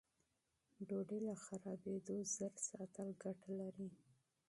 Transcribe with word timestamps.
ډوډۍ 0.87 1.19
له 1.27 1.35
خرابېدو 1.43 2.15
ژر 2.33 2.53
ساتل 2.67 3.09
فایده 3.21 3.51
لري. 3.59 3.89